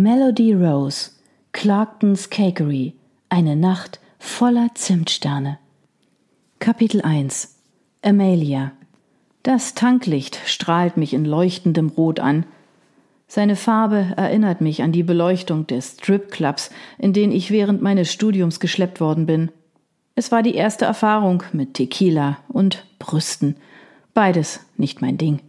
[0.00, 1.10] Melody Rose,
[1.50, 2.94] Clarktons Cakery,
[3.30, 5.58] eine Nacht voller Zimtsterne.
[6.60, 7.56] Kapitel 1
[8.02, 8.70] Amelia
[9.42, 12.46] Das Tanklicht strahlt mich in leuchtendem Rot an.
[13.26, 18.60] Seine Farbe erinnert mich an die Beleuchtung des Stripclubs, in den ich während meines Studiums
[18.60, 19.50] geschleppt worden bin.
[20.14, 23.56] Es war die erste Erfahrung mit Tequila und Brüsten.
[24.14, 25.40] Beides nicht mein Ding.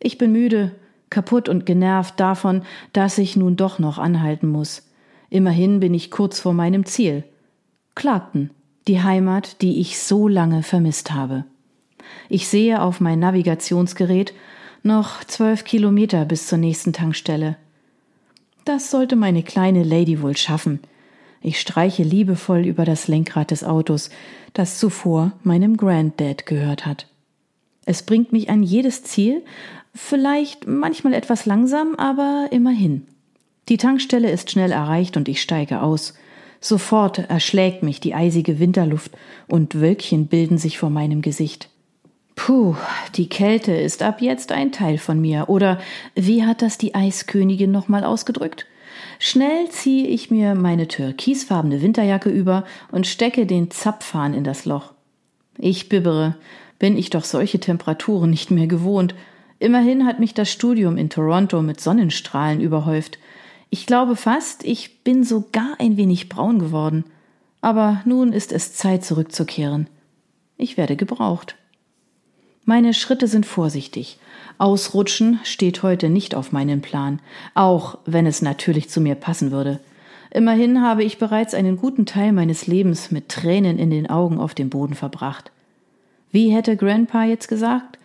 [0.00, 0.72] Ich bin müde,
[1.10, 2.62] kaputt und genervt davon,
[2.92, 4.88] dass ich nun doch noch anhalten muss.
[5.30, 7.24] Immerhin bin ich kurz vor meinem Ziel.
[7.94, 8.50] Clarkton,
[8.88, 11.44] die Heimat, die ich so lange vermisst habe.
[12.28, 14.34] Ich sehe auf mein Navigationsgerät
[14.82, 17.56] noch zwölf Kilometer bis zur nächsten Tankstelle.
[18.64, 20.80] Das sollte meine kleine Lady wohl schaffen.
[21.40, 24.10] Ich streiche liebevoll über das Lenkrad des Autos,
[24.52, 27.06] das zuvor meinem Granddad gehört hat.
[27.86, 29.42] Es bringt mich an jedes Ziel,
[29.94, 33.06] vielleicht manchmal etwas langsam, aber immerhin.
[33.68, 36.14] Die Tankstelle ist schnell erreicht und ich steige aus.
[36.60, 39.12] Sofort erschlägt mich die eisige Winterluft
[39.48, 41.68] und Wölkchen bilden sich vor meinem Gesicht.
[42.36, 42.74] Puh,
[43.14, 45.48] die Kälte ist ab jetzt ein Teil von mir.
[45.48, 45.78] Oder
[46.14, 48.66] wie hat das die Eiskönigin nochmal ausgedrückt?
[49.18, 54.92] Schnell ziehe ich mir meine türkisfarbene Winterjacke über und stecke den Zapfhahn in das Loch.
[55.58, 56.36] Ich bibbere,
[56.84, 59.14] bin ich doch solche Temperaturen nicht mehr gewohnt.
[59.58, 63.18] Immerhin hat mich das Studium in Toronto mit Sonnenstrahlen überhäuft.
[63.70, 67.04] Ich glaube fast, ich bin sogar ein wenig braun geworden.
[67.62, 69.88] Aber nun ist es Zeit zurückzukehren.
[70.58, 71.56] Ich werde gebraucht.
[72.66, 74.18] Meine Schritte sind vorsichtig.
[74.58, 77.20] Ausrutschen steht heute nicht auf meinem Plan,
[77.54, 79.80] auch wenn es natürlich zu mir passen würde.
[80.30, 84.52] Immerhin habe ich bereits einen guten Teil meines Lebens mit Tränen in den Augen auf
[84.52, 85.50] dem Boden verbracht.
[86.34, 87.96] Wie hätte Grandpa jetzt gesagt?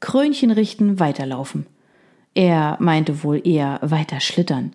[0.00, 1.66] Krönchen richten, weiterlaufen.
[2.32, 4.72] Er meinte wohl eher weiter schlittern.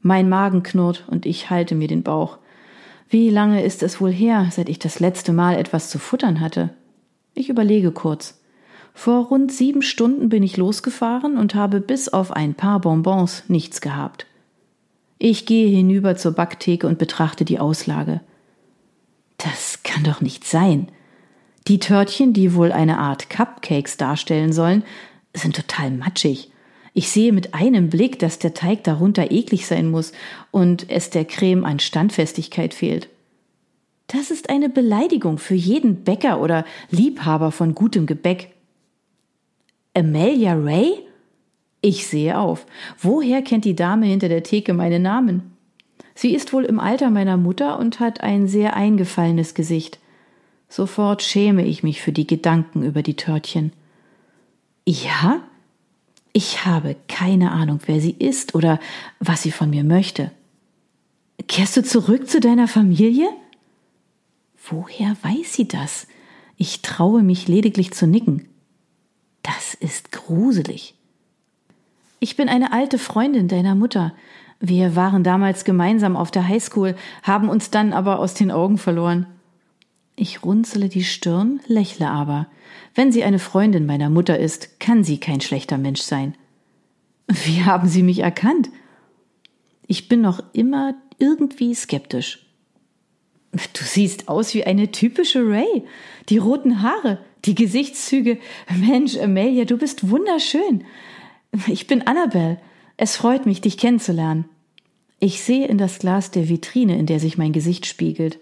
[0.00, 2.38] Mein Magen knurrt und ich halte mir den Bauch.
[3.08, 6.70] Wie lange ist es wohl her, seit ich das letzte Mal etwas zu futtern hatte?
[7.34, 8.40] Ich überlege kurz.
[8.94, 13.80] Vor rund sieben Stunden bin ich losgefahren und habe bis auf ein paar Bonbons nichts
[13.80, 14.26] gehabt.
[15.20, 18.22] Ich gehe hinüber zur Backtheke und betrachte die Auslage.
[19.38, 20.88] Das kann doch nicht sein.
[21.66, 24.84] Die Törtchen, die wohl eine Art Cupcakes darstellen sollen,
[25.34, 26.50] sind total matschig.
[26.92, 30.12] Ich sehe mit einem Blick, dass der Teig darunter eklig sein muss
[30.50, 33.08] und es der Creme an Standfestigkeit fehlt.
[34.06, 38.50] Das ist eine Beleidigung für jeden Bäcker oder Liebhaber von gutem Gebäck.
[39.94, 40.98] Amelia Ray?
[41.80, 42.66] Ich sehe auf.
[42.98, 45.56] Woher kennt die Dame hinter der Theke meinen Namen?
[46.14, 49.98] Sie ist wohl im Alter meiner Mutter und hat ein sehr eingefallenes Gesicht.
[50.74, 53.72] Sofort schäme ich mich für die Gedanken über die Törtchen.
[54.84, 55.40] Ja?
[56.32, 58.80] Ich habe keine Ahnung, wer sie ist oder
[59.20, 60.32] was sie von mir möchte.
[61.46, 63.28] Kehrst du zurück zu deiner Familie?
[64.68, 66.08] Woher weiß sie das?
[66.56, 68.48] Ich traue mich lediglich zu nicken.
[69.42, 70.96] Das ist gruselig.
[72.18, 74.12] Ich bin eine alte Freundin deiner Mutter.
[74.58, 79.26] Wir waren damals gemeinsam auf der Highschool, haben uns dann aber aus den Augen verloren.
[80.16, 82.46] Ich runzele die Stirn, lächle aber.
[82.94, 86.34] Wenn sie eine Freundin meiner Mutter ist, kann sie kein schlechter Mensch sein.
[87.26, 88.70] Wie haben Sie mich erkannt?
[89.86, 92.46] Ich bin noch immer irgendwie skeptisch.
[93.52, 95.84] Du siehst aus wie eine typische Ray.
[96.28, 98.38] Die roten Haare, die Gesichtszüge.
[98.80, 100.84] Mensch, Amelia, du bist wunderschön.
[101.66, 102.60] Ich bin Annabelle.
[102.96, 104.44] Es freut mich, dich kennenzulernen.
[105.20, 108.38] Ich sehe in das Glas der Vitrine, in der sich mein Gesicht spiegelt.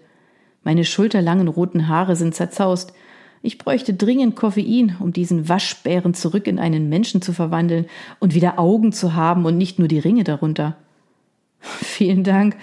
[0.63, 2.93] Meine schulterlangen roten Haare sind zerzaust.
[3.41, 7.87] Ich bräuchte dringend Koffein, um diesen Waschbären zurück in einen Menschen zu verwandeln
[8.19, 10.77] und wieder Augen zu haben und nicht nur die Ringe darunter.
[11.59, 12.55] Vielen Dank.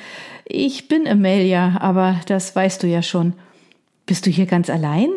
[0.46, 3.34] Ich bin Amelia, aber das weißt du ja schon.
[4.06, 5.08] Bist du hier ganz allein?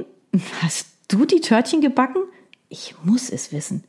[0.61, 2.21] Hast du die Törtchen gebacken?
[2.69, 3.83] Ich muss es wissen.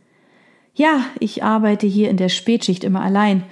[0.74, 3.44] Ja, ich arbeite hier in der Spätschicht immer allein.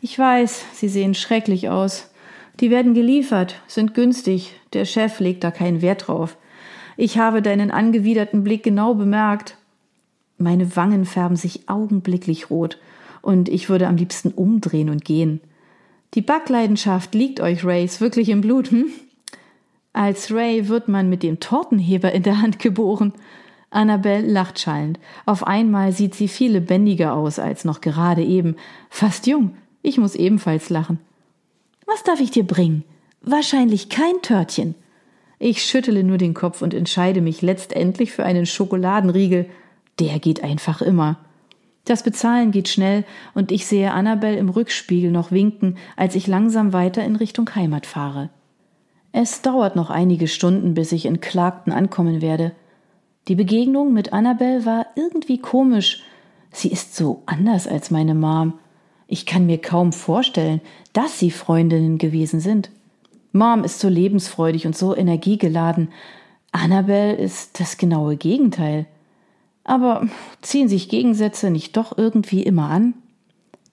[0.00, 2.10] Ich weiß, sie sehen schrecklich aus.
[2.60, 4.54] Die werden geliefert, sind günstig.
[4.72, 6.36] Der Chef legt da keinen Wert drauf.
[6.96, 9.56] Ich habe deinen angewiderten Blick genau bemerkt.
[10.38, 12.78] Meine Wangen färben sich augenblicklich rot
[13.22, 15.40] und ich würde am liebsten umdrehen und gehen.
[16.14, 18.86] Die Backleidenschaft liegt euch, Rays, wirklich im Blut, hm?
[19.92, 23.12] Als Ray wird man mit dem Tortenheber in der Hand geboren.
[23.70, 24.98] Annabelle lacht schallend.
[25.26, 28.56] Auf einmal sieht sie viel lebendiger aus als noch gerade eben.
[28.90, 29.56] Fast jung.
[29.82, 30.98] Ich muss ebenfalls lachen.
[31.88, 32.84] Was darf ich dir bringen?
[33.22, 34.74] Wahrscheinlich kein Törtchen.
[35.38, 39.46] Ich schüttele nur den Kopf und entscheide mich letztendlich für einen Schokoladenriegel.
[39.98, 41.18] Der geht einfach immer.
[41.86, 43.04] Das Bezahlen geht schnell
[43.34, 47.86] und ich sehe Annabel im Rückspiegel noch winken, als ich langsam weiter in Richtung Heimat
[47.86, 48.28] fahre.
[49.12, 52.52] Es dauert noch einige Stunden, bis ich in Clarkton ankommen werde.
[53.28, 56.02] Die Begegnung mit Annabel war irgendwie komisch.
[56.50, 58.58] Sie ist so anders als meine Mom.
[59.10, 60.60] Ich kann mir kaum vorstellen,
[60.92, 62.70] dass sie Freundinnen gewesen sind.
[63.32, 65.88] Mom ist so lebensfreudig und so energiegeladen.
[66.52, 68.86] Annabel ist das genaue Gegenteil.
[69.64, 70.06] Aber
[70.42, 72.94] ziehen sich Gegensätze nicht doch irgendwie immer an?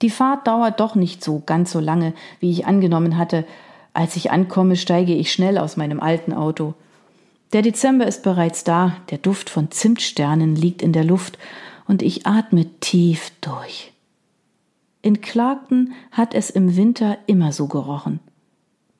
[0.02, 3.44] Die Fahrt dauert doch nicht so ganz so lange, wie ich angenommen hatte.
[3.92, 6.74] Als ich ankomme, steige ich schnell aus meinem alten Auto.
[7.52, 11.38] Der Dezember ist bereits da, der Duft von Zimtsternen liegt in der Luft
[11.86, 13.92] und ich atme tief durch.
[15.06, 18.18] In Clarkton hat es im Winter immer so gerochen.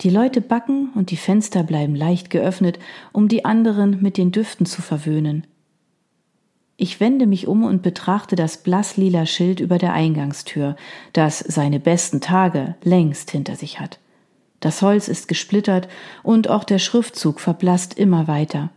[0.02, 2.78] Die Leute backen und die Fenster bleiben leicht geöffnet,
[3.10, 5.48] um die anderen mit den Düften zu verwöhnen.
[6.76, 10.76] Ich wende mich um und betrachte das blasslila Schild über der Eingangstür,
[11.12, 13.98] das seine besten Tage längst hinter sich hat.
[14.60, 15.88] Das Holz ist gesplittert
[16.22, 18.70] und auch der Schriftzug verblasst immer weiter.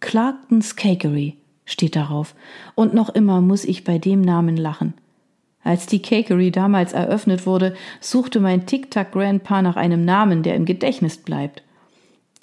[0.00, 2.34] Clarkton's Cakery steht darauf,
[2.74, 4.94] und noch immer muss ich bei dem Namen lachen.
[5.64, 11.16] Als die Cakery damals eröffnet wurde, suchte mein Tic-Tac-Grandpa nach einem Namen, der im Gedächtnis
[11.16, 11.62] bleibt.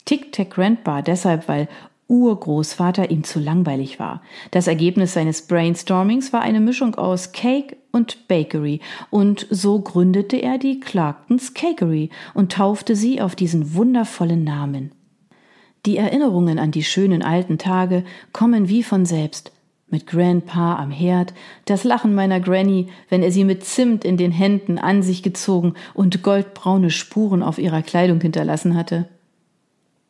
[0.06, 1.68] Tic-Tac-Grandpa deshalb, weil
[2.08, 4.22] Urgroßvater ihm zu langweilig war.
[4.50, 8.82] Das Ergebnis seines Brainstormings war eine Mischung aus Cake und Bakery,
[9.12, 14.92] und so gründete er die Clarktons Cakery und taufte sie auf diesen wundervollen Namen.
[15.86, 18.04] Die Erinnerungen an die schönen alten Tage
[18.34, 19.52] kommen wie von selbst.
[19.92, 21.34] Mit Grandpa am Herd,
[21.66, 25.74] das Lachen meiner Granny, wenn er sie mit Zimt in den Händen an sich gezogen
[25.94, 29.10] und goldbraune Spuren auf ihrer Kleidung hinterlassen hatte.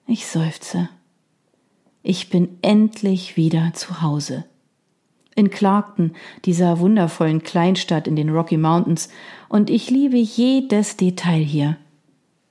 [0.05, 0.87] Ich seufze.
[2.03, 4.45] Ich bin endlich wieder zu Hause.
[5.35, 6.11] In Clarkton,
[6.45, 9.09] dieser wundervollen Kleinstadt in den Rocky Mountains,
[9.49, 11.77] und ich liebe jedes Detail hier.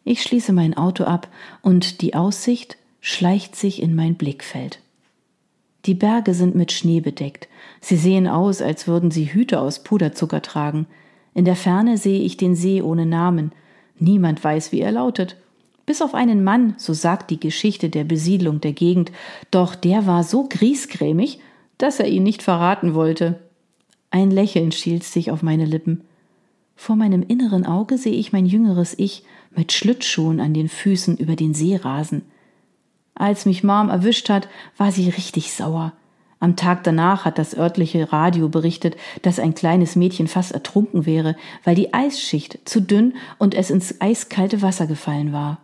[0.03, 1.29] Ich schließe mein Auto ab
[1.62, 4.81] und die Aussicht schleicht sich in mein Blickfeld.
[5.87, 7.49] Die Berge sind mit Schnee bedeckt.
[7.81, 10.87] Sie sehen aus, als würden sie Hüte aus Puderzucker tragen.
[11.35, 13.53] In der Ferne sehe ich den See ohne Namen.
[13.99, 15.37] Niemand weiß, wie er lautet.
[15.87, 19.11] Bis auf einen Mann, so sagt die Geschichte der Besiedlung der Gegend,
[19.50, 21.41] doch der war so griesgrämig,
[21.79, 23.41] dass er ihn nicht verraten wollte.
[24.11, 26.03] Ein Lächeln schielt sich auf meine Lippen.
[26.76, 29.25] Vor meinem inneren Auge sehe ich mein jüngeres Ich
[29.55, 32.23] mit Schlittschuhen an den Füßen über den See rasen.
[33.20, 35.93] Als mich Mom erwischt hat, war sie richtig sauer.
[36.38, 41.37] Am Tag danach hat das örtliche Radio berichtet, dass ein kleines Mädchen fast ertrunken wäre,
[41.62, 45.58] weil die Eisschicht zu dünn und es ins eiskalte Wasser gefallen war.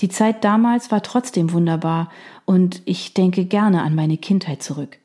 [0.00, 2.10] Die Zeit damals war trotzdem wunderbar
[2.46, 4.96] und ich denke gerne an meine Kindheit zurück.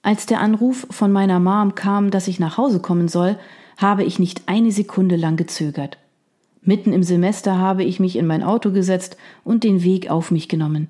[0.00, 3.38] Als der Anruf von meiner Mom kam, dass ich nach Hause kommen soll,
[3.76, 5.98] habe ich nicht eine Sekunde lang gezögert.
[6.64, 10.48] Mitten im Semester habe ich mich in mein Auto gesetzt und den Weg auf mich
[10.48, 10.88] genommen.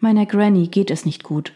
[0.00, 1.52] Meiner Granny geht es nicht gut.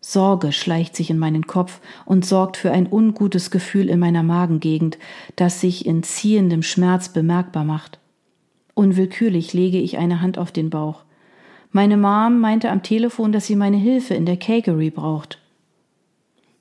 [0.00, 4.98] Sorge schleicht sich in meinen Kopf und sorgt für ein ungutes Gefühl in meiner Magengegend,
[5.36, 7.98] das sich in ziehendem Schmerz bemerkbar macht.
[8.74, 11.04] Unwillkürlich lege ich eine Hand auf den Bauch.
[11.72, 15.38] Meine Mom meinte am Telefon, dass sie meine Hilfe in der Cakery braucht.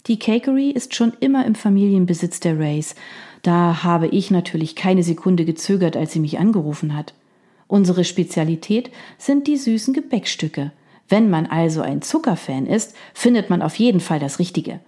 [0.08, 2.96] Die Cakery ist schon immer im Familienbesitz der Rays.
[3.42, 7.14] Da habe ich natürlich keine Sekunde gezögert, als sie mich angerufen hat.
[7.68, 10.72] Unsere Spezialität sind die süßen Gebäckstücke.
[11.10, 14.80] Wenn man also ein Zuckerfan ist, findet man auf jeden Fall das Richtige.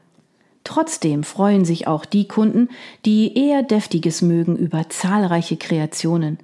[0.64, 2.70] Trotzdem freuen sich auch die Kunden,
[3.06, 6.40] die eher deftiges mögen über zahlreiche Kreationen.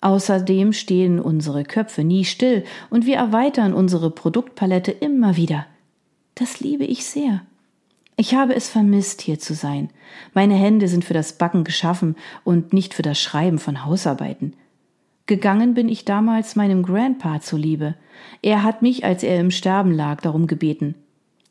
[0.00, 5.66] Außerdem stehen unsere Köpfe nie still und wir erweitern unsere Produktpalette immer wieder.
[6.34, 7.40] Das liebe ich sehr.
[8.16, 9.90] Ich habe es vermisst, hier zu sein.
[10.34, 14.54] Meine Hände sind für das Backen geschaffen und nicht für das Schreiben von Hausarbeiten.
[15.26, 17.94] Gegangen bin ich damals meinem Grandpa zuliebe.
[18.42, 20.94] Er hat mich, als er im Sterben lag, darum gebeten.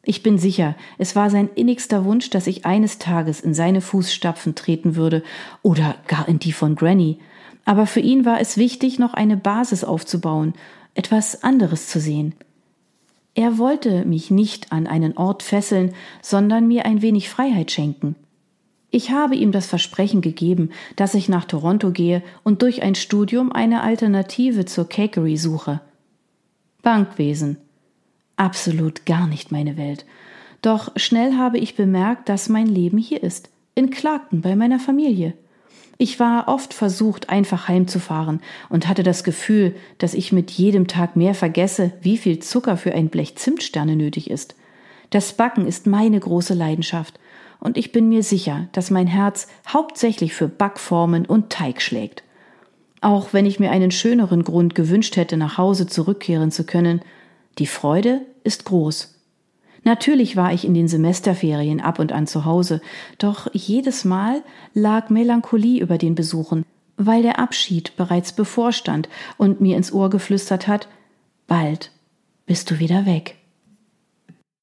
[0.05, 4.53] Ich bin sicher, es war sein innigster Wunsch, dass ich eines Tages in seine Fußstapfen
[4.53, 5.24] treten würde
[5.62, 7.20] oder gar in die von Granny,
[7.65, 10.53] aber für ihn war es wichtig, noch eine Basis aufzubauen,
[10.93, 12.36] etwas anderes zu sehen.
[13.35, 18.15] Er wollte mich nicht an einen Ort fesseln, sondern mir ein wenig Freiheit schenken.
[18.91, 23.51] Ich habe ihm das Versprechen gegeben, dass ich nach Toronto gehe und durch ein Studium
[23.51, 25.81] eine Alternative zur Cakery suche.
[26.83, 27.57] Bankwesen.
[28.35, 30.05] Absolut gar nicht meine Welt.
[30.61, 35.33] Doch schnell habe ich bemerkt, dass mein Leben hier ist, in Clarkton bei meiner Familie.
[35.97, 41.15] Ich war oft versucht, einfach heimzufahren und hatte das Gefühl, dass ich mit jedem Tag
[41.15, 44.55] mehr vergesse, wie viel Zucker für ein Blech Zimtsterne nötig ist.
[45.12, 47.19] Das Backen ist meine große Leidenschaft
[47.59, 52.23] und ich bin mir sicher, dass mein Herz hauptsächlich für Backformen und Teig schlägt.
[53.01, 57.01] Auch wenn ich mir einen schöneren Grund gewünscht hätte, nach Hause zurückkehren zu können,
[57.59, 59.12] die Freude ist groß.
[59.83, 62.81] Natürlich war ich in den Semesterferien ab und an zu Hause,
[63.17, 69.75] doch jedes Mal lag Melancholie über den Besuchen, weil der Abschied bereits bevorstand und mir
[69.75, 70.87] ins Ohr geflüstert hat,
[71.47, 71.91] bald
[72.45, 73.37] bist du wieder weg.